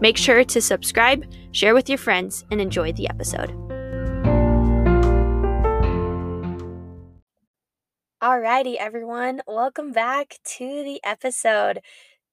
Make 0.00 0.16
sure 0.16 0.44
to 0.44 0.60
subscribe, 0.60 1.24
share 1.52 1.74
with 1.74 1.88
your 1.88 1.98
friends, 1.98 2.44
and 2.50 2.60
enjoy 2.60 2.92
the 2.92 3.08
episode. 3.08 3.50
Alrighty, 8.22 8.76
everyone, 8.76 9.42
welcome 9.46 9.92
back 9.92 10.38
to 10.56 10.82
the 10.82 10.98
episode. 11.04 11.80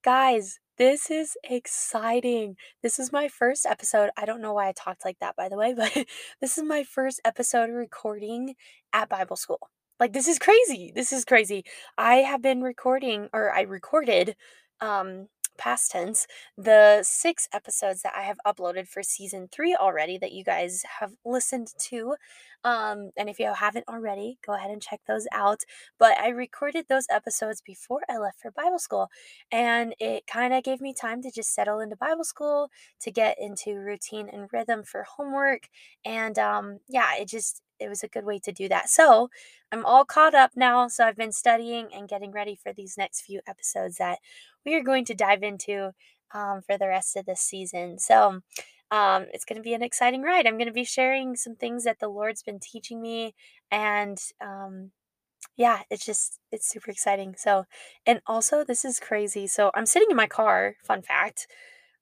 Guys, 0.04 0.58
this 0.78 1.12
is 1.12 1.38
exciting. 1.44 2.55
This 2.82 2.98
is 2.98 3.12
my 3.12 3.28
first 3.28 3.66
episode. 3.66 4.10
I 4.18 4.26
don't 4.26 4.41
know 4.41 4.54
why 4.54 4.70
I 4.70 4.72
talked 4.72 5.05
like 5.05 5.20
that, 5.20 5.36
by 5.36 5.50
the 5.50 5.58
way, 5.58 5.74
but 5.78 5.94
this 6.40 6.58
is 6.58 6.64
my 6.64 6.84
first 6.84 7.22
episode 7.26 7.70
recording 7.70 8.55
at 8.94 9.10
Bible 9.10 9.36
school. 9.36 9.70
Like, 10.00 10.14
this 10.14 10.28
is 10.28 10.40
crazy. 10.40 10.91
This 10.96 11.14
is 11.14 11.26
crazy. 11.26 11.66
I 11.98 12.16
have 12.16 12.41
been 12.41 12.62
recording, 12.62 13.30
or 13.34 13.54
I 13.54 13.62
recorded 13.62 14.36
um, 14.80 15.28
past 15.62 15.92
tense, 15.92 16.26
the 16.58 17.02
six 17.04 17.48
episodes 17.54 18.02
that 18.02 18.14
I 18.18 18.24
have 18.24 18.38
uploaded 18.48 18.88
for 18.88 19.04
season 19.04 19.48
three 19.52 19.76
already 19.76 20.18
that 20.18 20.32
you 20.32 20.44
guys 20.44 20.84
have 20.99 21.13
listened 21.24 21.68
to. 21.90 22.16
Um, 22.63 23.12
and 23.18 23.30
if 23.30 23.40
you 23.40 23.54
haven't 23.54 23.88
already, 23.88 24.38
go 24.46 24.54
ahead 24.54 24.72
and 24.72 24.82
check 24.82 25.02
those 25.08 25.27
out. 25.32 25.62
But 26.00 26.18
I 26.20 26.30
recorded 26.30 26.85
those 26.90 27.05
episodes 27.12 27.62
before 27.62 28.02
I 28.10 28.18
left 28.18 28.40
for 28.41 28.52
Bible 28.52 28.80
school, 28.80 29.10
and 29.52 29.94
it 30.00 30.26
kind 30.27 30.54
of 30.54 30.63
gave 30.63 30.82
me 30.82 30.94
time 30.94 31.22
to 31.24 31.32
just 31.32 31.54
settle 31.54 31.80
into 31.80 31.96
Bible 31.96 32.24
school, 32.24 32.70
to 33.02 33.12
get 33.12 33.38
into 33.40 33.76
routine 33.78 34.30
and 34.32 34.50
rhythm 34.52 34.84
for 34.84 35.04
homework. 35.04 35.70
And 36.05 36.38
um, 36.40 36.80
yeah, 36.88 37.16
it 37.20 37.28
just 37.28 37.62
it 37.82 37.90
was 37.90 38.04
a 38.04 38.07
good 38.07 38.26
way 38.26 38.40
to 38.40 38.51
do 38.51 38.70
that. 38.70 38.90
So 38.90 39.29
I'm 39.71 39.85
all 39.85 40.05
caught 40.05 40.35
up 40.35 40.51
now. 40.55 40.87
So 40.87 41.05
I've 41.05 41.18
been 41.18 41.32
studying 41.32 41.88
and 41.93 42.07
getting 42.07 42.32
ready 42.32 42.55
for 42.62 42.73
these 42.73 42.98
next 42.98 43.21
few 43.21 43.41
episodes 43.48 43.98
that 43.98 44.20
we 44.65 44.76
are 44.76 44.84
going 44.84 45.05
to 45.05 45.13
dive 45.13 45.43
into 45.43 45.91
um, 46.34 46.62
for 46.62 46.77
the 46.77 46.88
rest 46.88 47.18
of 47.18 47.26
this 47.26 47.41
season. 47.41 47.99
So 47.99 48.41
um, 48.91 49.26
it's 49.34 49.46
going 49.46 49.57
to 49.57 49.63
be 49.63 49.73
an 49.73 49.82
exciting 49.82 50.21
ride. 50.21 50.46
I'm 50.46 50.57
going 50.57 50.68
to 50.68 50.73
be 50.73 50.84
sharing 50.84 51.35
some 51.35 51.55
things 51.55 51.85
that 51.85 51.99
the 51.99 52.10
Lord's 52.10 52.43
been 52.43 52.60
teaching 52.60 53.01
me. 53.01 53.34
And 53.71 54.18
um, 54.41 54.91
yeah, 55.55 55.82
it's 55.90 56.05
just, 56.05 56.40
it's 56.51 56.70
super 56.70 56.91
exciting. 56.91 57.35
So, 57.38 57.66
and 58.05 58.21
also, 58.27 58.63
this 58.63 58.84
is 58.84 58.99
crazy. 58.99 59.48
So 59.48 59.71
I'm 59.73 59.85
sitting 59.85 60.10
in 60.12 60.18
my 60.18 60.27
car, 60.27 60.76
fun 60.84 61.01
fact. 61.01 61.48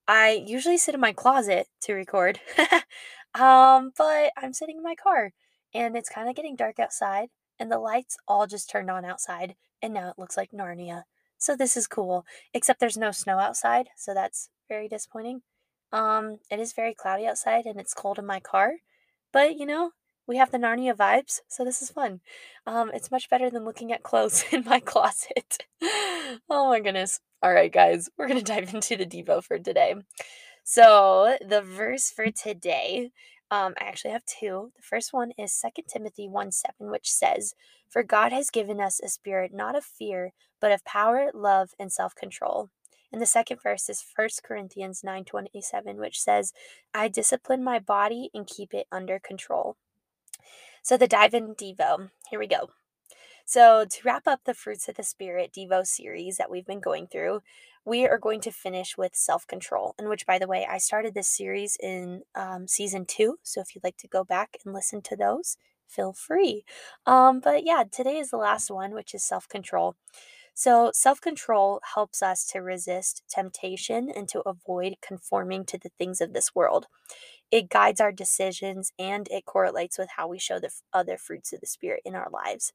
I 0.08 0.44
usually 0.46 0.78
sit 0.78 0.96
in 0.96 1.02
my 1.02 1.14
closet 1.14 1.68
to 1.82 1.94
record. 1.94 2.40
um, 3.36 3.92
but 3.96 4.32
I'm 4.36 4.54
sitting 4.54 4.78
in 4.78 4.84
my 4.84 4.96
car 4.96 5.32
and 5.74 5.96
it's 5.96 6.10
kind 6.10 6.30
of 6.30 6.36
getting 6.36 6.56
dark 6.56 6.80
outside 6.80 7.30
and 7.60 7.72
the 7.72 7.80
lights 7.80 8.18
all 8.28 8.48
just 8.48 8.70
turned 8.70 8.90
on 8.90 9.06
outside 9.06 9.56
and 9.82 9.94
now 9.94 10.10
it 10.10 10.20
looks 10.20 10.38
like 10.38 10.52
Narnia. 10.52 11.04
So 11.38 11.56
this 11.56 11.78
is 11.78 11.88
cool, 11.88 12.26
except 12.54 12.80
there's 12.80 12.98
no 12.98 13.12
snow 13.12 13.40
outside, 13.40 13.90
so 13.96 14.14
that's 14.14 14.50
very 14.68 14.88
disappointing. 14.88 15.42
Um, 15.92 16.38
it 16.52 16.60
is 16.60 16.74
very 16.74 16.94
cloudy 16.94 17.26
outside 17.26 17.66
and 17.66 17.80
it's 17.80 17.94
cold 17.94 18.20
in 18.20 18.26
my 18.26 18.40
car, 18.40 18.74
but 19.32 19.58
you 19.58 19.66
know, 19.66 19.92
we 20.28 20.38
have 20.38 20.52
the 20.52 20.60
Narnia 20.60 20.96
vibes, 20.96 21.40
so 21.48 21.66
this 21.66 21.82
is 21.82 21.90
fun. 21.90 22.22
Um, 22.68 22.92
it's 22.94 23.10
much 23.10 23.30
better 23.30 23.50
than 23.50 23.66
looking 23.66 23.92
at 23.92 24.04
clothes 24.04 24.46
in 24.52 24.64
my 24.64 24.80
closet. 24.80 25.66
oh 25.82 26.70
my 26.70 26.80
goodness. 26.80 27.20
All 27.42 27.54
right, 27.54 27.72
guys, 27.72 28.10
we're 28.18 28.28
going 28.28 28.38
to 28.44 28.46
dive 28.46 28.74
into 28.74 28.96
the 28.96 29.06
Devo 29.06 29.44
for 29.44 29.58
today. 29.58 29.96
So, 30.64 31.38
the 31.42 31.62
verse 31.62 32.12
for 32.12 32.30
today 32.30 33.12
um, 33.52 33.74
I 33.80 33.86
actually 33.86 34.12
have 34.12 34.26
two. 34.26 34.72
The 34.76 34.84
first 34.84 35.12
one 35.12 35.32
is 35.38 35.60
2 35.60 35.84
Timothy 35.88 36.28
1 36.28 36.52
7, 36.52 36.92
which 36.92 37.12
says, 37.12 37.56
For 37.90 38.04
God 38.04 38.32
has 38.32 38.50
given 38.50 38.80
us 38.80 39.00
a 39.00 39.10
spirit 39.10 39.52
not 39.54 39.76
of 39.76 39.84
fear, 39.84 40.34
but 40.62 40.72
of 40.72 40.86
power, 40.86 41.32
love, 41.34 41.72
and 41.80 41.92
self 41.92 42.14
control. 42.16 42.70
And 43.12 43.20
the 43.20 43.26
second 43.26 43.60
verse 43.64 43.90
is 43.90 44.06
1 44.16 44.30
Corinthians 44.44 45.04
9 45.04 45.26
27, 45.26 45.98
which 45.98 46.20
says, 46.20 46.54
I 46.94 47.08
discipline 47.08 47.64
my 47.64 47.80
body 47.80 48.30
and 48.34 48.46
keep 48.46 48.74
it 48.74 48.88
under 48.92 49.20
control. 49.20 49.78
So 50.84 50.96
the 50.96 51.08
dive 51.08 51.34
in 51.34 51.56
Devo, 51.56 52.10
here 52.30 52.40
we 52.40 52.48
go. 52.48 52.70
So, 53.50 53.84
to 53.84 54.02
wrap 54.06 54.28
up 54.28 54.42
the 54.46 54.54
Fruits 54.54 54.88
of 54.90 54.94
the 54.96 55.02
Spirit 55.02 55.52
Devo 55.58 55.84
series 55.84 56.38
that 56.38 56.52
we've 56.52 56.68
been 56.68 56.80
going 56.80 57.08
through, 57.08 57.42
we 57.84 58.06
are 58.06 58.20
going 58.20 58.42
to 58.42 58.52
finish 58.52 58.96
with 58.96 59.16
self 59.16 59.48
control, 59.48 59.96
in 59.98 60.08
which, 60.08 60.28
by 60.28 60.38
the 60.38 60.46
way, 60.46 60.68
I 60.70 60.78
started 60.78 61.16
this 61.16 61.30
series 61.30 61.76
in 61.82 62.22
um, 62.36 62.68
season 62.68 63.06
two. 63.08 63.40
So 63.42 63.60
if 63.60 63.74
you'd 63.74 63.84
like 63.84 63.98
to 63.98 64.08
go 64.08 64.24
back 64.24 64.58
and 64.64 64.72
listen 64.72 65.02
to 65.02 65.16
those, 65.16 65.58
feel 65.88 66.14
free. 66.14 66.64
Um, 67.08 67.40
but 67.40 67.64
yeah, 67.66 67.86
today 67.92 68.18
is 68.20 68.30
the 68.30 68.38
last 68.38 68.70
one, 68.70 68.94
which 68.94 69.16
is 69.16 69.24
self 69.24 69.50
control. 69.50 69.96
So, 70.54 70.92
self 70.94 71.20
control 71.20 71.82
helps 71.96 72.22
us 72.22 72.46
to 72.52 72.60
resist 72.60 73.24
temptation 73.32 74.12
and 74.16 74.28
to 74.30 74.42
avoid 74.42 74.98
conforming 75.02 75.66
to 75.66 75.80
the 75.80 75.90
things 75.98 76.22
of 76.22 76.34
this 76.34 76.54
world. 76.54 76.86
It 77.52 77.70
guides 77.70 78.00
our 78.02 78.12
decisions 78.12 78.92
and 79.00 79.28
it 79.32 79.46
correlates 79.46 79.98
with 79.98 80.10
how 80.18 80.28
we 80.28 80.40
show 80.40 80.60
the 80.60 80.72
other 80.94 81.18
fruits 81.18 81.54
of 81.54 81.62
the 81.62 81.68
Spirit 81.68 82.02
in 82.06 82.16
our 82.16 82.30
lives. 82.32 82.74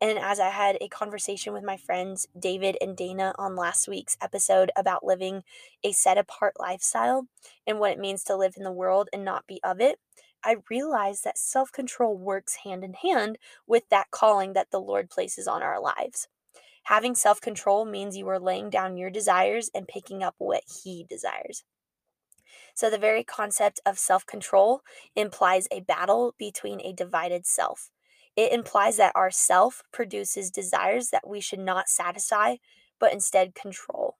And 0.00 0.18
as 0.18 0.38
I 0.38 0.50
had 0.50 0.76
a 0.80 0.88
conversation 0.88 1.54
with 1.54 1.64
my 1.64 1.78
friends 1.78 2.26
David 2.38 2.76
and 2.82 2.96
Dana 2.96 3.34
on 3.38 3.56
last 3.56 3.88
week's 3.88 4.18
episode 4.20 4.70
about 4.76 5.04
living 5.04 5.42
a 5.82 5.92
set 5.92 6.18
apart 6.18 6.54
lifestyle 6.58 7.28
and 7.66 7.78
what 7.78 7.92
it 7.92 7.98
means 7.98 8.22
to 8.24 8.36
live 8.36 8.54
in 8.58 8.62
the 8.62 8.72
world 8.72 9.08
and 9.10 9.24
not 9.24 9.46
be 9.46 9.58
of 9.64 9.80
it, 9.80 9.98
I 10.44 10.56
realized 10.68 11.24
that 11.24 11.38
self 11.38 11.72
control 11.72 12.16
works 12.16 12.56
hand 12.56 12.84
in 12.84 12.92
hand 12.92 13.38
with 13.66 13.88
that 13.88 14.10
calling 14.10 14.52
that 14.52 14.70
the 14.70 14.80
Lord 14.80 15.08
places 15.08 15.48
on 15.48 15.62
our 15.62 15.80
lives. 15.80 16.28
Having 16.84 17.14
self 17.14 17.40
control 17.40 17.86
means 17.86 18.16
you 18.16 18.28
are 18.28 18.38
laying 18.38 18.68
down 18.68 18.98
your 18.98 19.10
desires 19.10 19.70
and 19.74 19.88
picking 19.88 20.22
up 20.22 20.34
what 20.36 20.62
He 20.84 21.04
desires. 21.08 21.64
So, 22.74 22.90
the 22.90 22.98
very 22.98 23.24
concept 23.24 23.80
of 23.86 23.98
self 23.98 24.26
control 24.26 24.82
implies 25.16 25.66
a 25.70 25.80
battle 25.80 26.34
between 26.38 26.82
a 26.82 26.92
divided 26.92 27.46
self. 27.46 27.90
It 28.36 28.52
implies 28.52 28.98
that 28.98 29.16
our 29.16 29.30
self 29.30 29.82
produces 29.92 30.50
desires 30.50 31.08
that 31.08 31.26
we 31.26 31.40
should 31.40 31.60
not 31.60 31.88
satisfy, 31.88 32.56
but 33.00 33.12
instead 33.12 33.54
control. 33.54 34.16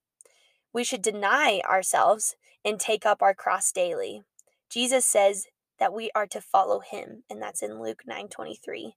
We 0.73 0.85
should 0.85 1.03
deny 1.03 1.61
ourselves 1.65 2.37
and 2.65 2.81
take 2.81 3.07
up 3.07 3.23
our 3.23 3.35
cross 3.35 3.71
daily. 3.73 4.23
Jesus 4.71 5.05
says 5.05 5.47
that 5.79 5.93
we 5.93 6.11
are 6.15 6.27
to 6.27 6.41
follow 6.41 6.81
him, 6.81 7.25
and 7.29 7.41
that's 7.41 7.63
in 7.63 7.81
Luke 7.81 8.03
9:23. 8.07 8.97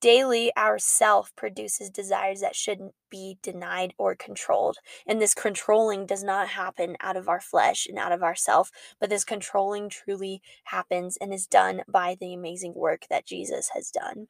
Daily, 0.00 0.52
our 0.56 0.78
self 0.78 1.34
produces 1.36 1.90
desires 1.90 2.40
that 2.40 2.54
shouldn't 2.54 2.94
be 3.10 3.38
denied 3.42 3.94
or 3.98 4.14
controlled. 4.14 4.78
And 5.06 5.20
this 5.20 5.34
controlling 5.34 6.06
does 6.06 6.22
not 6.22 6.48
happen 6.50 6.96
out 7.00 7.16
of 7.16 7.28
our 7.28 7.40
flesh 7.40 7.86
and 7.86 7.98
out 7.98 8.12
of 8.12 8.22
ourself, 8.22 8.70
but 9.00 9.10
this 9.10 9.24
controlling 9.24 9.88
truly 9.88 10.40
happens 10.64 11.16
and 11.16 11.34
is 11.34 11.46
done 11.46 11.82
by 11.88 12.16
the 12.18 12.32
amazing 12.32 12.74
work 12.74 13.06
that 13.10 13.26
Jesus 13.26 13.70
has 13.74 13.90
done. 13.90 14.28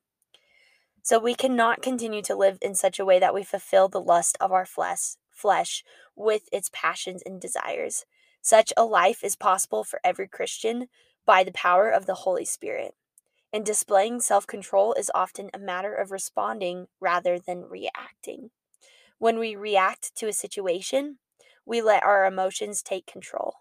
So 1.03 1.19
we 1.19 1.35
cannot 1.35 1.83
continue 1.83 2.23
to 2.23 2.35
live 2.37 2.59
in 2.61 2.75
such 2.75 2.99
a 2.99 3.05
way 3.05 3.19
that 3.19 3.35
we 3.35 3.43
fulfill 3.43 3.89
the 3.89 4.01
lust 4.01 4.37
of 4.41 4.53
our 4.53 4.67
flesh, 4.67 5.17
flesh 5.31 5.85
with 6.15 6.49
its 6.53 6.71
passions 6.73 7.23
and 7.25 7.41
desires. 7.41 8.05
Such 8.43 8.73
a 8.77 8.85
life 8.85 9.25
is 9.25 9.37
possible 9.37 9.85
for 9.85 10.01
every 10.05 10.29
Christian 10.29 10.89
by 11.25 11.45
the 11.45 11.53
power 11.53 11.89
of 11.91 12.07
the 12.07 12.15
Holy 12.15 12.45
Spirit. 12.45 12.95
And 13.53 13.65
displaying 13.65 14.21
self 14.21 14.47
control 14.47 14.93
is 14.95 15.11
often 15.15 15.51
a 15.55 15.59
matter 15.59 15.95
of 15.95 16.11
responding 16.11 16.87
rather 17.01 17.39
than 17.39 17.65
reacting. 17.69 18.51
When 19.19 19.39
we 19.39 19.57
react 19.57 20.15
to 20.17 20.29
a 20.29 20.33
situation, 20.33 21.19
we 21.65 21.83
let 21.83 22.03
our 22.03 22.25
emotions 22.25 22.83
take 22.83 23.07
control. 23.07 23.55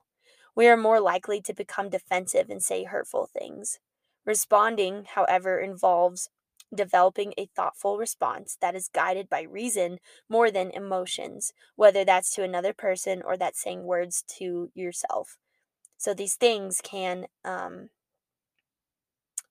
We 0.56 0.68
are 0.68 0.78
more 0.78 1.00
likely 1.00 1.42
to 1.42 1.54
become 1.54 1.90
defensive 1.90 2.50
and 2.50 2.62
say 2.62 2.84
hurtful 2.84 3.28
things. 3.28 3.80
Responding, 4.26 5.06
however, 5.14 5.60
involves 5.60 6.30
developing 6.74 7.34
a 7.38 7.50
thoughtful 7.56 7.98
response 7.98 8.58
that 8.62 8.76
is 8.76 8.90
guided 8.90 9.30
by 9.30 9.42
reason 9.42 10.00
more 10.30 10.52
than 10.52 10.72
emotions, 10.72 11.54
whether 11.76 12.04
that's 12.04 12.34
to 12.36 12.44
another 12.44 12.74
person 12.74 13.22
or 13.26 13.38
that's 13.38 13.62
saying 13.62 13.84
words 13.84 14.24
to 14.38 14.70
yourself. 14.74 15.38
So 15.98 16.14
these 16.14 16.36
things 16.36 16.82
can 16.84 17.26
um, 17.44 17.90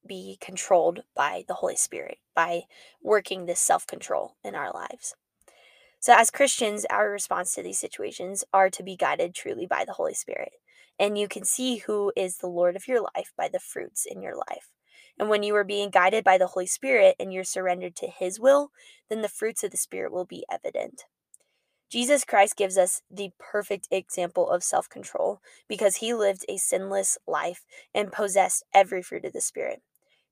be 0.06 0.38
controlled 0.40 1.02
by 1.14 1.44
the 1.48 1.54
Holy 1.54 1.76
Spirit, 1.76 2.18
by 2.34 2.62
working 3.02 3.46
this 3.46 3.60
self 3.60 3.86
control 3.86 4.36
in 4.44 4.54
our 4.54 4.72
lives. 4.72 5.14
So, 5.98 6.14
as 6.14 6.30
Christians, 6.30 6.86
our 6.88 7.10
response 7.10 7.54
to 7.54 7.62
these 7.62 7.78
situations 7.78 8.44
are 8.52 8.70
to 8.70 8.82
be 8.82 8.96
guided 8.96 9.34
truly 9.34 9.66
by 9.66 9.84
the 9.84 9.94
Holy 9.94 10.14
Spirit. 10.14 10.52
And 10.98 11.18
you 11.18 11.28
can 11.28 11.44
see 11.44 11.78
who 11.78 12.12
is 12.16 12.38
the 12.38 12.46
Lord 12.46 12.76
of 12.76 12.86
your 12.88 13.02
life 13.02 13.32
by 13.36 13.48
the 13.48 13.58
fruits 13.58 14.06
in 14.06 14.22
your 14.22 14.36
life. 14.36 14.70
And 15.18 15.28
when 15.28 15.42
you 15.42 15.54
are 15.56 15.64
being 15.64 15.90
guided 15.90 16.24
by 16.24 16.38
the 16.38 16.48
Holy 16.48 16.66
Spirit 16.66 17.16
and 17.18 17.32
you're 17.32 17.44
surrendered 17.44 17.96
to 17.96 18.06
His 18.06 18.38
will, 18.38 18.70
then 19.08 19.22
the 19.22 19.28
fruits 19.28 19.64
of 19.64 19.70
the 19.70 19.76
Spirit 19.76 20.12
will 20.12 20.26
be 20.26 20.44
evident. 20.50 21.04
Jesus 21.88 22.24
Christ 22.24 22.56
gives 22.56 22.76
us 22.76 23.02
the 23.10 23.30
perfect 23.38 23.86
example 23.90 24.50
of 24.50 24.64
self 24.64 24.88
control 24.88 25.40
because 25.68 25.96
he 25.96 26.12
lived 26.12 26.44
a 26.48 26.56
sinless 26.56 27.16
life 27.26 27.64
and 27.94 28.10
possessed 28.10 28.64
every 28.74 29.02
fruit 29.02 29.24
of 29.24 29.32
the 29.32 29.40
Spirit. 29.40 29.82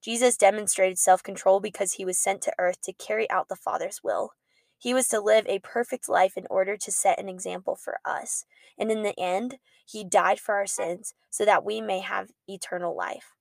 Jesus 0.02 0.36
demonstrated 0.36 0.98
self 0.98 1.22
control 1.22 1.60
because 1.60 1.92
he 1.94 2.04
was 2.04 2.18
sent 2.18 2.42
to 2.42 2.52
earth 2.58 2.80
to 2.82 2.92
carry 2.92 3.30
out 3.30 3.48
the 3.48 3.56
Father's 3.56 4.00
will. 4.02 4.32
He 4.76 4.92
was 4.92 5.08
to 5.08 5.20
live 5.20 5.46
a 5.46 5.60
perfect 5.60 6.08
life 6.08 6.36
in 6.36 6.46
order 6.50 6.76
to 6.76 6.92
set 6.92 7.20
an 7.20 7.28
example 7.28 7.76
for 7.76 7.98
us. 8.04 8.44
And 8.76 8.90
in 8.90 9.02
the 9.02 9.18
end, 9.18 9.58
he 9.86 10.04
died 10.04 10.40
for 10.40 10.56
our 10.56 10.66
sins 10.66 11.14
so 11.30 11.44
that 11.44 11.64
we 11.64 11.80
may 11.80 12.00
have 12.00 12.32
eternal 12.48 12.96
life. 12.96 13.32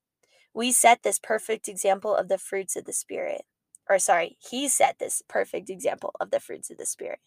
We 0.53 0.71
set 0.71 1.03
this 1.03 1.19
perfect 1.19 1.67
example 1.67 2.15
of 2.15 2.27
the 2.29 2.37
fruits 2.37 2.75
of 2.75 2.85
the 2.85 2.93
Spirit. 2.93 3.43
Or, 3.89 3.99
sorry, 3.99 4.37
he 4.39 4.67
set 4.69 4.99
this 4.99 5.23
perfect 5.27 5.69
example 5.69 6.13
of 6.19 6.31
the 6.31 6.39
fruits 6.39 6.69
of 6.71 6.77
the 6.77 6.85
Spirit. 6.85 7.19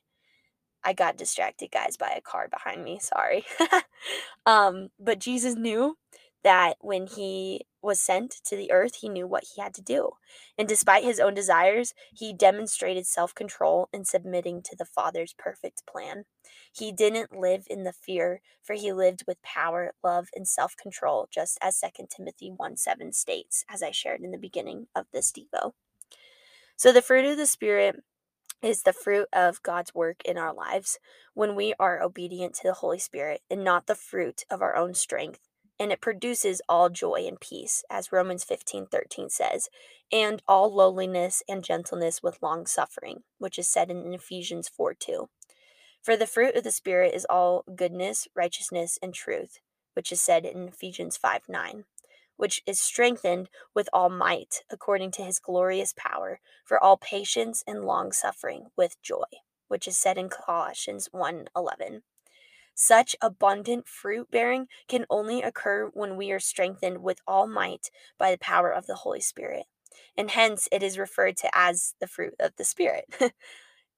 I 0.85 0.93
got 0.93 1.19
distracted, 1.19 1.71
guys, 1.73 1.97
by 1.97 2.11
a 2.17 2.21
car 2.21 2.49
behind 2.49 2.85
me. 2.85 2.99
Sorry. 3.01 3.45
um, 4.47 4.89
but 4.99 5.19
Jesus 5.19 5.55
knew 5.57 5.97
that 6.45 6.77
when 6.81 7.07
he 7.07 7.67
was 7.87 8.01
sent 8.01 8.33
to 8.45 8.57
the 8.57 8.71
earth, 8.71 8.97
he 8.97 9.09
knew 9.09 9.27
what 9.27 9.45
he 9.45 9.63
had 9.63 9.73
to 9.75 9.83
do. 9.83 10.11
And 10.59 10.69
despite 10.69 11.05
his 11.05 11.21
own 11.21 11.35
desires, 11.35 11.95
he 12.13 12.33
demonstrated 12.35 13.07
self 13.07 13.35
control 13.35 13.89
in 13.93 14.05
submitting 14.05 14.63
to 14.63 14.77
the 14.77 14.85
Father's 14.85 15.33
perfect 15.33 15.87
plan. 15.87 16.25
He 16.73 16.93
didn't 16.93 17.39
live 17.39 17.67
in 17.71 17.85
the 17.85 17.93
fear, 17.93 18.43
for 18.63 18.75
he 18.75 18.93
lived 18.93 19.25
with 19.27 19.43
power, 19.43 19.95
love, 20.05 20.29
and 20.35 20.47
self 20.47 20.77
control, 20.77 21.29
just 21.31 21.59
as 21.63 21.81
2 21.81 22.07
Timothy 22.15 22.51
1 22.55 22.77
7 22.77 23.13
states, 23.13 23.65
as 23.71 23.83
I 23.83 23.93
shared 23.93 24.21
in 24.21 24.33
the 24.33 24.39
beginning 24.39 24.89
of 24.95 25.07
this 25.13 25.33
Devo. 25.33 25.73
So, 26.77 26.93
the 26.93 27.03
fruit 27.03 27.25
of 27.25 27.39
the 27.39 27.47
Spirit 27.47 28.03
is 28.63 28.83
the 28.83 28.93
fruit 28.93 29.29
of 29.33 29.63
God's 29.63 29.95
work 29.95 30.23
in 30.25 30.37
our 30.39 30.53
lives 30.53 30.99
when 31.35 31.55
we 31.55 31.75
are 31.79 32.03
obedient 32.03 32.55
to 32.55 32.63
the 32.65 32.75
Holy 32.75 32.99
Spirit 32.99 33.43
and 33.51 33.63
not 33.63 33.87
the 33.87 33.95
fruit 33.95 34.45
of 34.51 34.63
our 34.63 34.77
own 34.77 34.95
strength. 34.95 35.46
And 35.79 35.93
it 35.93 36.01
produces 36.01 36.63
all 36.69 36.89
joy 36.89 37.25
and 37.27 37.39
peace, 37.39 37.85
as 37.91 38.13
Romans 38.13 38.45
15 38.45 38.87
13 38.87 39.29
says, 39.29 39.69
and 40.11 40.43
all 40.49 40.75
lowliness 40.75 41.43
and 41.49 41.63
gentleness 41.63 42.23
with 42.23 42.43
long 42.43 42.67
suffering, 42.67 43.25
which 43.39 43.59
is 43.59 43.69
said 43.69 43.91
in 43.91 44.15
Ephesians 44.15 44.69
4 44.69 44.95
2. 44.95 45.29
For 46.03 46.17
the 46.17 46.27
fruit 46.27 46.55
of 46.55 46.65
the 46.65 46.71
Spirit 46.71 47.15
is 47.15 47.27
all 47.29 47.65
goodness, 47.75 48.29
righteousness, 48.35 48.99
and 49.03 49.13
truth, 49.13 49.59
which 49.95 50.13
is 50.13 50.21
said 50.21 50.45
in 50.45 50.69
Ephesians 50.69 51.17
5 51.17 51.43
9 51.49 51.85
which 52.37 52.63
is 52.67 52.79
strengthened 52.79 53.49
with 53.75 53.89
all 53.93 54.11
might, 54.11 54.63
according 54.71 55.11
to 55.11 55.23
his 55.23 55.39
glorious 55.39 55.93
power, 55.97 56.41
for 56.65 56.83
all 56.83 56.97
patience 56.97 57.65
and 57.67 57.85
long 57.85 58.13
suffering 58.13 58.67
with 58.77 59.01
joy, 59.03 59.25
which 59.69 59.89
is 59.89 59.97
said 59.97 60.19
in 60.19 60.29
Colossians 60.29 61.09
1:11. 61.13 62.03
Such 62.79 63.17
abundant 63.23 63.89
fruit 63.89 64.31
bearing 64.31 64.69
can 64.87 65.07
only 65.09 65.41
occur 65.41 65.87
when 65.95 66.15
we 66.15 66.31
are 66.31 66.39
strengthened 66.39 67.03
with 67.03 67.23
all 67.27 67.47
might 67.47 67.91
by 68.19 68.31
the 68.31 68.39
power 68.39 68.71
of 68.71 68.87
the 68.87 68.97
Holy 68.97 69.21
Spirit. 69.21 69.65
And 70.15 70.31
hence 70.31 70.69
it 70.71 70.83
is 70.83 70.99
referred 70.99 71.39
to 71.39 71.49
as 71.55 71.95
the 72.01 72.07
fruit 72.07 72.35
of 72.39 72.55
the 72.57 72.65
Spirit. 72.65 73.07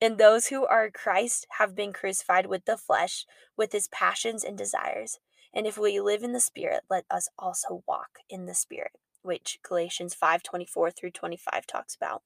and 0.01 0.17
those 0.17 0.47
who 0.47 0.65
are 0.65 0.93
Christ 0.93 1.49
have 1.59 1.75
been 1.75 1.93
crucified 1.93 2.47
with 2.47 2.67
the 2.67 2.77
flesh, 2.77 3.27
with 3.57 3.75
its 3.75 3.89
passions 3.91 4.45
and 4.45 4.57
desires. 4.57 5.19
And 5.53 5.67
if 5.67 5.77
we 5.77 5.99
live 6.01 6.23
in 6.23 6.33
the 6.33 6.39
Spirit, 6.39 6.85
let 6.89 7.05
us 7.11 7.29
also 7.37 7.83
walk 7.89 8.21
in 8.31 8.47
the 8.47 8.55
Spirit, 8.55 8.93
which 9.23 9.59
Galatians 9.65 10.15
5 10.15 10.45
24 10.45 10.93
through 10.93 11.11
25 11.11 11.67
talks 11.67 11.97
about. 11.97 12.23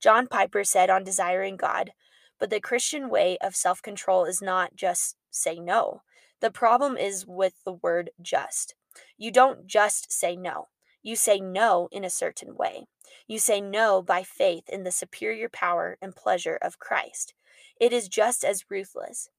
John 0.00 0.28
Piper 0.28 0.62
said 0.62 0.88
on 0.88 1.02
desiring 1.02 1.56
God, 1.56 1.90
but 2.38 2.50
the 2.50 2.60
Christian 2.60 3.08
way 3.08 3.38
of 3.40 3.56
self 3.56 3.82
control 3.82 4.24
is 4.24 4.40
not 4.40 4.76
just 4.76 5.16
say 5.30 5.58
no. 5.58 6.02
The 6.40 6.50
problem 6.50 6.96
is 6.96 7.26
with 7.26 7.64
the 7.64 7.72
word 7.72 8.10
just. 8.20 8.74
You 9.16 9.30
don't 9.30 9.66
just 9.66 10.12
say 10.12 10.36
no. 10.36 10.68
You 11.02 11.16
say 11.16 11.40
no 11.40 11.88
in 11.90 12.04
a 12.04 12.10
certain 12.10 12.56
way. 12.56 12.86
You 13.26 13.38
say 13.38 13.60
no 13.60 14.02
by 14.02 14.22
faith 14.22 14.68
in 14.68 14.84
the 14.84 14.92
superior 14.92 15.48
power 15.48 15.96
and 16.00 16.14
pleasure 16.14 16.58
of 16.60 16.78
Christ. 16.78 17.34
It 17.80 17.92
is 17.92 18.08
just 18.08 18.44
as 18.44 18.70
ruthless. 18.70 19.30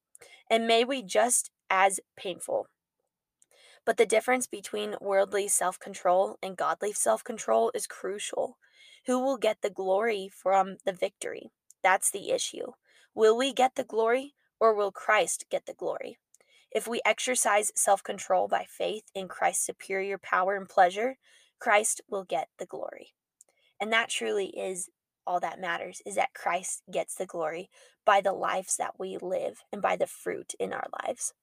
And 0.50 0.68
may 0.68 0.84
we 0.84 1.04
just 1.04 1.52
as 1.70 2.00
painful. 2.18 2.68
But 3.86 3.98
the 3.98 4.06
difference 4.06 4.48
between 4.48 4.96
worldly 5.02 5.48
self 5.48 5.80
control 5.80 6.38
and 6.42 6.58
godly 6.58 6.94
self 6.94 7.24
control 7.24 7.72
is 7.74 7.88
crucial. 7.88 8.58
Who 9.06 9.20
will 9.20 9.38
get 9.38 9.62
the 9.62 9.70
glory 9.70 10.30
from 10.32 10.78
the 10.86 10.94
victory? 10.94 11.52
That's 11.82 12.12
the 12.12 12.32
issue. 12.32 12.74
Will 13.14 13.38
we 13.38 13.54
get 13.54 13.76
the 13.76 13.84
glory 13.84 14.36
or 14.60 14.74
will 14.74 14.92
Christ 14.92 15.46
get 15.50 15.66
the 15.66 15.74
glory? 15.74 16.18
If 16.72 16.88
we 16.88 17.02
exercise 17.06 17.72
self 17.76 18.04
control 18.04 18.48
by 18.48 18.66
faith 18.70 19.04
in 19.16 19.28
Christ's 19.28 19.66
superior 19.66 20.18
power 20.18 20.56
and 20.56 20.70
pleasure, 20.70 21.18
Christ 21.60 22.02
will 22.10 22.24
get 22.24 22.50
the 22.60 22.66
glory. 22.66 23.14
And 23.80 23.92
that 23.92 24.10
truly 24.10 24.48
is 24.48 24.90
all 25.26 25.40
that 25.40 25.60
matters 25.60 26.02
is 26.06 26.16
that 26.16 26.34
Christ 26.34 26.84
gets 26.92 27.16
the 27.16 27.26
glory 27.26 27.70
by 28.06 28.22
the 28.22 28.34
lives 28.34 28.78
that 28.78 28.96
we 29.00 29.18
live 29.22 29.62
and 29.72 29.82
by 29.82 29.96
the 29.96 30.08
fruit 30.08 30.54
in 30.60 30.74
our 30.74 30.88
lives. 31.06 31.34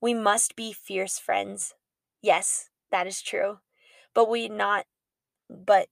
We 0.00 0.14
must 0.14 0.56
be 0.56 0.72
fierce 0.72 1.18
friends. 1.18 1.74
Yes, 2.20 2.68
that 2.90 3.06
is 3.06 3.22
true. 3.22 3.58
But 4.14 4.28
we 4.28 4.48
not 4.48 4.86
but 5.48 5.88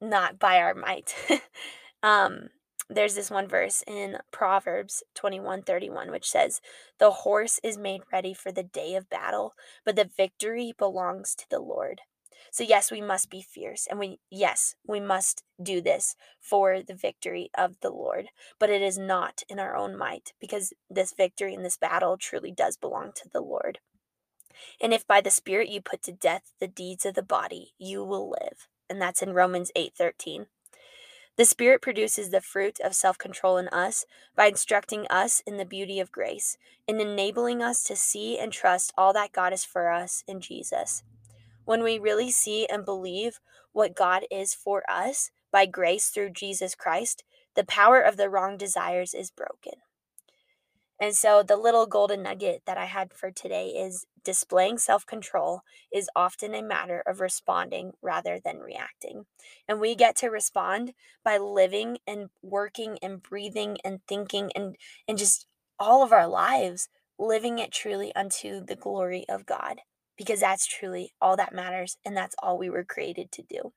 not 0.00 0.38
by 0.38 0.58
our 0.58 0.74
might. 0.74 1.14
um 2.02 2.48
there's 2.88 3.14
this 3.14 3.30
one 3.30 3.48
verse 3.48 3.82
in 3.86 4.18
Proverbs 4.30 5.02
21:31 5.14 6.10
which 6.10 6.30
says, 6.30 6.60
"The 6.98 7.10
horse 7.10 7.58
is 7.62 7.78
made 7.78 8.02
ready 8.12 8.32
for 8.34 8.52
the 8.52 8.62
day 8.62 8.94
of 8.94 9.10
battle, 9.10 9.54
but 9.84 9.96
the 9.96 10.04
victory 10.04 10.72
belongs 10.72 11.34
to 11.36 11.48
the 11.48 11.58
Lord." 11.58 12.02
So 12.50 12.62
yes, 12.62 12.90
we 12.90 13.00
must 13.00 13.28
be 13.28 13.42
fierce 13.42 13.86
and 13.86 13.98
we 13.98 14.20
yes, 14.30 14.76
we 14.86 15.00
must 15.00 15.42
do 15.60 15.80
this 15.80 16.16
for 16.40 16.82
the 16.82 16.94
victory 16.94 17.50
of 17.54 17.80
the 17.80 17.90
Lord, 17.90 18.30
but 18.58 18.70
it 18.70 18.82
is 18.82 18.98
not 18.98 19.42
in 19.48 19.58
our 19.58 19.76
own 19.76 19.96
might 19.96 20.32
because 20.38 20.72
this 20.88 21.12
victory 21.12 21.54
in 21.54 21.62
this 21.62 21.76
battle 21.76 22.16
truly 22.16 22.52
does 22.52 22.76
belong 22.76 23.12
to 23.14 23.28
the 23.28 23.40
Lord. 23.40 23.80
And 24.80 24.94
if 24.94 25.06
by 25.06 25.20
the 25.20 25.30
spirit 25.30 25.68
you 25.68 25.80
put 25.80 26.02
to 26.02 26.12
death 26.12 26.52
the 26.60 26.68
deeds 26.68 27.04
of 27.04 27.14
the 27.14 27.22
body, 27.22 27.74
you 27.78 28.04
will 28.04 28.30
live. 28.30 28.68
And 28.88 29.00
that's 29.02 29.22
in 29.22 29.34
Romans 29.34 29.72
8:13. 29.74 30.46
The 31.36 31.44
Spirit 31.44 31.82
produces 31.82 32.30
the 32.30 32.40
fruit 32.40 32.80
of 32.80 32.94
self 32.94 33.18
control 33.18 33.58
in 33.58 33.68
us 33.68 34.06
by 34.34 34.46
instructing 34.46 35.06
us 35.08 35.42
in 35.46 35.58
the 35.58 35.66
beauty 35.66 36.00
of 36.00 36.10
grace 36.10 36.56
and 36.88 37.00
enabling 37.00 37.62
us 37.62 37.82
to 37.84 37.96
see 37.96 38.38
and 38.38 38.52
trust 38.52 38.92
all 38.96 39.12
that 39.12 39.32
God 39.32 39.52
is 39.52 39.64
for 39.64 39.90
us 39.92 40.24
in 40.26 40.40
Jesus. 40.40 41.02
When 41.66 41.82
we 41.82 41.98
really 41.98 42.30
see 42.30 42.66
and 42.66 42.84
believe 42.84 43.40
what 43.72 43.94
God 43.94 44.24
is 44.30 44.54
for 44.54 44.82
us 44.88 45.30
by 45.52 45.66
grace 45.66 46.08
through 46.08 46.30
Jesus 46.30 46.74
Christ, 46.74 47.22
the 47.54 47.64
power 47.64 48.00
of 48.00 48.16
the 48.16 48.30
wrong 48.30 48.56
desires 48.56 49.12
is 49.12 49.30
broken. 49.30 49.74
And 50.98 51.14
so, 51.14 51.42
the 51.42 51.56
little 51.56 51.86
golden 51.86 52.22
nugget 52.22 52.62
that 52.66 52.78
I 52.78 52.86
had 52.86 53.12
for 53.12 53.30
today 53.30 53.68
is 53.68 54.06
displaying 54.24 54.78
self 54.78 55.04
control 55.06 55.60
is 55.92 56.08
often 56.16 56.54
a 56.54 56.62
matter 56.62 57.02
of 57.06 57.20
responding 57.20 57.92
rather 58.02 58.40
than 58.42 58.58
reacting. 58.60 59.26
And 59.68 59.80
we 59.80 59.94
get 59.94 60.16
to 60.16 60.28
respond 60.28 60.94
by 61.24 61.38
living 61.38 61.98
and 62.06 62.30
working 62.42 62.98
and 63.02 63.22
breathing 63.22 63.76
and 63.84 64.00
thinking 64.08 64.50
and, 64.54 64.76
and 65.06 65.18
just 65.18 65.46
all 65.78 66.02
of 66.02 66.12
our 66.12 66.26
lives 66.26 66.88
living 67.18 67.58
it 67.58 67.72
truly 67.72 68.14
unto 68.14 68.64
the 68.64 68.76
glory 68.76 69.24
of 69.28 69.46
God 69.46 69.80
because 70.16 70.40
that's 70.40 70.66
truly 70.66 71.12
all 71.20 71.36
that 71.36 71.54
matters 71.54 71.98
and 72.04 72.16
that's 72.16 72.36
all 72.42 72.58
we 72.58 72.70
were 72.70 72.84
created 72.84 73.30
to 73.32 73.42
do. 73.42 73.72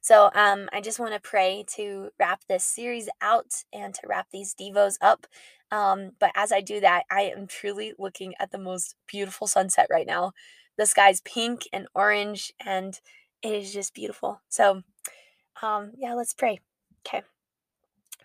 So 0.00 0.30
um, 0.34 0.68
I 0.72 0.80
just 0.80 0.98
want 0.98 1.14
to 1.14 1.20
pray 1.20 1.64
to 1.76 2.10
wrap 2.18 2.42
this 2.48 2.64
series 2.64 3.08
out 3.20 3.62
and 3.72 3.94
to 3.94 4.00
wrap 4.08 4.26
these 4.32 4.52
devos 4.52 4.96
up. 5.00 5.26
Um, 5.72 6.12
but 6.20 6.30
as 6.36 6.52
I 6.52 6.60
do 6.60 6.80
that, 6.80 7.04
I 7.10 7.22
am 7.22 7.48
truly 7.48 7.94
looking 7.98 8.34
at 8.38 8.52
the 8.52 8.58
most 8.58 8.94
beautiful 9.08 9.48
sunset 9.48 9.88
right 9.90 10.06
now. 10.06 10.32
The 10.78 10.86
sky's 10.86 11.22
pink 11.22 11.62
and 11.72 11.88
orange, 11.94 12.52
and 12.64 13.00
it 13.42 13.54
is 13.54 13.72
just 13.72 13.94
beautiful. 13.94 14.42
So, 14.48 14.82
um, 15.62 15.92
yeah, 15.96 16.14
let's 16.14 16.34
pray. 16.34 16.60
Okay. 17.06 17.22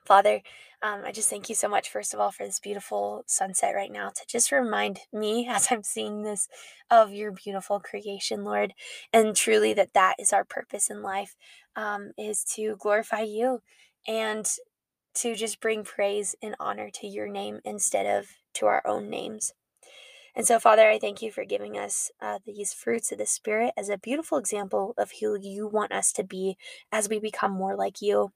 Father, 0.05 0.41
um, 0.81 1.01
I 1.05 1.11
just 1.11 1.29
thank 1.29 1.49
you 1.49 1.55
so 1.55 1.67
much, 1.67 1.89
first 1.89 2.13
of 2.13 2.19
all, 2.19 2.31
for 2.31 2.45
this 2.45 2.59
beautiful 2.59 3.23
sunset 3.27 3.75
right 3.75 3.91
now 3.91 4.09
to 4.09 4.27
just 4.27 4.51
remind 4.51 4.99
me 5.11 5.47
as 5.49 5.69
I'm 5.71 5.83
seeing 5.83 6.23
this 6.23 6.47
of 6.91 7.13
your 7.13 7.31
beautiful 7.31 7.79
creation, 7.79 8.43
Lord. 8.43 8.73
And 9.13 9.35
truly, 9.35 9.73
that 9.73 9.93
that 9.93 10.15
is 10.19 10.33
our 10.33 10.45
purpose 10.45 10.89
in 10.89 11.01
life 11.01 11.35
um, 11.75 12.11
is 12.17 12.43
to 12.55 12.75
glorify 12.77 13.21
you 13.21 13.61
and 14.07 14.49
to 15.17 15.35
just 15.35 15.59
bring 15.59 15.83
praise 15.83 16.35
and 16.41 16.55
honor 16.59 16.89
to 16.91 17.07
your 17.07 17.27
name 17.27 17.59
instead 17.65 18.05
of 18.05 18.27
to 18.55 18.65
our 18.65 18.81
own 18.85 19.09
names. 19.09 19.53
And 20.35 20.45
so, 20.45 20.59
Father, 20.59 20.87
I 20.87 20.99
thank 20.99 21.21
you 21.23 21.31
for 21.31 21.45
giving 21.45 21.77
us 21.77 22.11
uh, 22.21 22.37
these 22.45 22.71
fruits 22.71 23.11
of 23.11 23.17
the 23.17 23.25
Spirit 23.25 23.73
as 23.75 23.89
a 23.89 23.97
beautiful 23.97 24.37
example 24.37 24.93
of 24.97 25.11
who 25.19 25.35
you 25.39 25.67
want 25.67 25.91
us 25.91 26.11
to 26.13 26.23
be 26.23 26.57
as 26.91 27.09
we 27.09 27.19
become 27.19 27.51
more 27.51 27.75
like 27.75 28.01
you. 28.01 28.31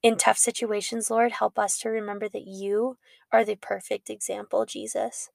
In 0.00 0.16
tough 0.16 0.38
situations, 0.38 1.10
Lord, 1.10 1.32
help 1.32 1.58
us 1.58 1.78
to 1.80 1.88
remember 1.88 2.28
that 2.28 2.46
you 2.46 2.98
are 3.32 3.44
the 3.44 3.56
perfect 3.56 4.10
example, 4.10 4.64
Jesus. 4.64 5.30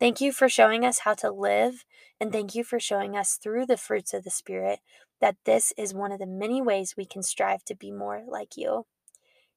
Thank 0.00 0.20
you 0.20 0.32
for 0.32 0.48
showing 0.48 0.84
us 0.84 1.00
how 1.00 1.14
to 1.14 1.30
live, 1.30 1.84
and 2.20 2.32
thank 2.32 2.54
you 2.54 2.64
for 2.64 2.80
showing 2.80 3.16
us 3.16 3.34
through 3.34 3.66
the 3.66 3.76
fruits 3.76 4.14
of 4.14 4.24
the 4.24 4.30
Spirit 4.30 4.80
that 5.20 5.36
this 5.44 5.72
is 5.76 5.92
one 5.92 6.10
of 6.10 6.18
the 6.18 6.26
many 6.26 6.62
ways 6.62 6.94
we 6.96 7.06
can 7.06 7.22
strive 7.22 7.64
to 7.66 7.74
be 7.74 7.90
more 7.90 8.22
like 8.26 8.56
you. 8.56 8.86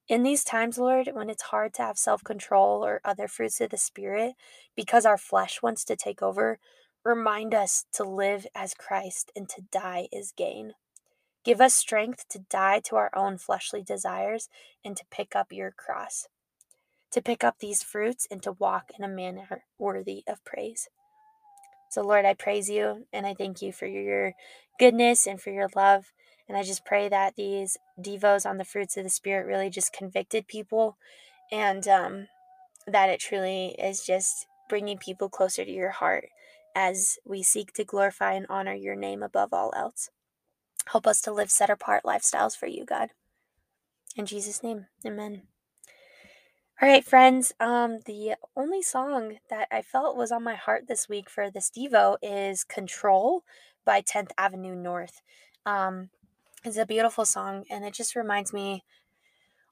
In 0.09 0.23
these 0.23 0.43
times, 0.43 0.77
Lord, 0.77 1.09
when 1.13 1.29
it's 1.29 1.43
hard 1.43 1.73
to 1.75 1.81
have 1.81 1.97
self 1.97 2.23
control 2.23 2.85
or 2.85 3.01
other 3.03 3.27
fruits 3.27 3.59
of 3.61 3.71
the 3.71 3.77
Spirit 3.77 4.33
because 4.75 5.05
our 5.05 5.17
flesh 5.17 5.61
wants 5.61 5.83
to 5.85 5.95
take 5.95 6.21
over, 6.21 6.59
remind 7.03 7.53
us 7.53 7.85
to 7.93 8.03
live 8.03 8.47
as 8.55 8.73
Christ 8.73 9.31
and 9.35 9.49
to 9.49 9.61
die 9.71 10.07
is 10.11 10.33
gain. 10.35 10.73
Give 11.43 11.61
us 11.61 11.75
strength 11.75 12.25
to 12.29 12.39
die 12.49 12.81
to 12.85 12.95
our 12.95 13.11
own 13.15 13.37
fleshly 13.37 13.83
desires 13.83 14.49
and 14.83 14.95
to 14.97 15.05
pick 15.11 15.35
up 15.35 15.51
your 15.51 15.71
cross 15.71 16.27
to 17.11 17.21
pick 17.21 17.43
up 17.43 17.59
these 17.59 17.83
fruits 17.83 18.27
and 18.29 18.43
to 18.43 18.51
walk 18.53 18.91
in 18.97 19.03
a 19.03 19.07
manner 19.07 19.63
worthy 19.79 20.23
of 20.27 20.43
praise. 20.43 20.89
So, 21.89 22.01
Lord, 22.01 22.25
I 22.25 22.33
praise 22.33 22.69
you 22.69 23.05
and 23.13 23.25
I 23.25 23.33
thank 23.33 23.61
you 23.61 23.71
for 23.71 23.85
your 23.85 24.33
goodness 24.79 25.25
and 25.25 25.41
for 25.41 25.51
your 25.51 25.69
love. 25.75 26.11
And 26.47 26.57
I 26.57 26.63
just 26.63 26.85
pray 26.85 27.09
that 27.09 27.35
these 27.35 27.77
devos 27.99 28.49
on 28.49 28.57
the 28.57 28.63
fruits 28.63 28.97
of 28.97 29.03
the 29.03 29.09
Spirit 29.09 29.45
really 29.45 29.69
just 29.69 29.93
convicted 29.93 30.47
people 30.47 30.97
and 31.51 31.87
um, 31.87 32.27
that 32.87 33.09
it 33.09 33.19
truly 33.19 33.75
is 33.79 34.05
just 34.05 34.47
bringing 34.69 34.97
people 34.97 35.29
closer 35.29 35.63
to 35.65 35.71
your 35.71 35.91
heart 35.91 36.29
as 36.75 37.17
we 37.25 37.43
seek 37.43 37.73
to 37.73 37.83
glorify 37.83 38.33
and 38.33 38.45
honor 38.49 38.73
your 38.73 38.95
name 38.95 39.23
above 39.23 39.53
all 39.53 39.73
else. 39.75 40.09
Help 40.87 41.07
us 41.07 41.19
to 41.21 41.33
live 41.33 41.51
set 41.51 41.69
apart 41.69 42.03
lifestyles 42.03 42.55
for 42.55 42.67
you, 42.67 42.85
God. 42.85 43.09
In 44.15 44.25
Jesus' 44.25 44.63
name, 44.63 44.85
amen. 45.05 45.43
All 46.79 46.87
right, 46.87 47.03
friends. 47.03 47.53
Um, 47.59 47.99
the 48.05 48.35
only 48.55 48.83
song 48.83 49.39
that 49.49 49.67
I 49.71 49.81
felt 49.81 50.15
was 50.15 50.31
on 50.31 50.43
my 50.43 50.53
heart 50.53 50.87
this 50.87 51.09
week 51.09 51.29
for 51.29 51.49
this 51.49 51.71
Devo 51.75 52.17
is 52.21 52.63
Control 52.63 53.43
by 53.83 54.01
10th 54.01 54.29
Avenue 54.37 54.75
North. 54.75 55.21
Um, 55.65 56.11
it's 56.63 56.77
a 56.77 56.85
beautiful 56.85 57.25
song, 57.25 57.65
and 57.69 57.85
it 57.85 57.93
just 57.93 58.15
reminds 58.15 58.53
me 58.53 58.83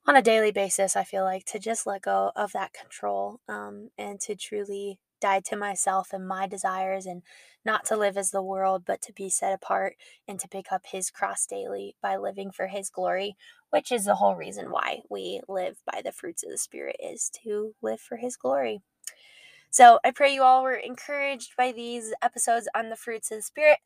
on 0.08 0.16
a 0.16 0.22
daily 0.22 0.52
basis, 0.52 0.96
I 0.96 1.04
feel 1.04 1.24
like, 1.24 1.46
to 1.46 1.60
just 1.60 1.88
let 1.88 2.04
go 2.04 2.32
of 2.36 2.52
that 2.54 2.74
control 2.74 3.40
um, 3.50 3.90
and 3.98 4.20
to 4.22 4.36
truly 4.36 5.00
die 5.20 5.40
to 5.40 5.56
myself 5.56 6.10
and 6.14 6.28
my 6.28 6.48
desires 6.48 7.06
and 7.06 7.24
not 7.64 7.86
to 7.86 7.98
live 7.98 8.16
as 8.16 8.30
the 8.30 8.44
world, 8.44 8.84
but 8.86 9.02
to 9.02 9.14
be 9.14 9.30
set 9.30 9.54
apart 9.54 9.96
and 10.28 10.40
to 10.40 10.48
pick 10.48 10.72
up 10.72 10.84
his 10.86 11.10
cross 11.10 11.48
daily 11.48 11.96
by 12.02 12.16
living 12.16 12.52
for 12.52 12.68
his 12.68 12.92
glory, 12.92 13.36
which 13.72 13.92
is 13.92 14.06
the 14.06 14.16
whole 14.16 14.36
reason 14.36 14.70
why 14.70 15.00
we 15.10 15.42
live 15.48 15.78
by 15.92 16.02
the 16.04 16.12
fruits 16.12 16.44
of 16.44 16.52
the 16.52 16.58
Spirit, 16.58 16.98
is 17.04 17.32
to 17.44 17.74
live 17.82 18.00
for 18.00 18.18
his 18.18 18.38
glory. 18.38 18.82
So 19.72 20.00
I 20.06 20.12
pray 20.12 20.34
you 20.34 20.44
all 20.44 20.62
were 20.64 20.76
encouraged 20.76 21.54
by 21.58 21.72
these 21.72 22.14
episodes 22.22 22.70
on 22.76 22.90
the 22.90 22.96
fruits 22.96 23.32
of 23.32 23.40
the 23.40 23.42
Spirit. 23.42 23.80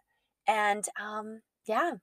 And 0.45 0.85
um, 1.01 1.41
yeah, 1.65 1.93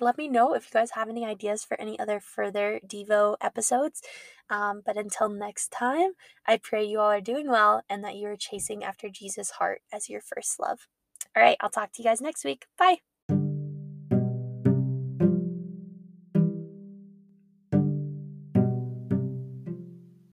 let 0.00 0.18
me 0.18 0.28
know 0.28 0.54
if 0.54 0.64
you 0.64 0.78
guys 0.80 0.92
have 0.92 1.08
any 1.08 1.24
ideas 1.24 1.64
for 1.64 1.80
any 1.80 1.98
other 1.98 2.20
further 2.20 2.80
Devo 2.86 3.36
episodes. 3.40 4.02
Um, 4.50 4.82
but 4.84 4.96
until 4.96 5.28
next 5.28 5.70
time, 5.70 6.12
I 6.46 6.58
pray 6.58 6.84
you 6.84 7.00
all 7.00 7.10
are 7.10 7.20
doing 7.20 7.48
well 7.48 7.82
and 7.88 8.04
that 8.04 8.16
you 8.16 8.28
are 8.28 8.36
chasing 8.36 8.84
after 8.84 9.08
Jesus' 9.08 9.52
heart 9.52 9.82
as 9.92 10.10
your 10.10 10.20
first 10.20 10.60
love. 10.60 10.86
All 11.36 11.42
right, 11.42 11.56
I'll 11.60 11.70
talk 11.70 11.92
to 11.92 12.02
you 12.02 12.08
guys 12.08 12.20
next 12.20 12.44
week. 12.44 12.66
Bye. 12.78 13.13